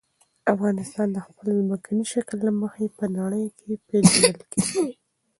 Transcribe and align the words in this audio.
افغانستان 0.53 1.07
د 1.11 1.17
خپل 1.25 1.45
ځمکني 1.59 2.03
شکل 2.13 2.37
له 2.47 2.51
مخې 2.61 2.85
په 2.97 3.05
نړۍ 3.17 3.45
کې 3.57 3.71
پېژندل 3.87 4.41
کېږي. 4.51 4.89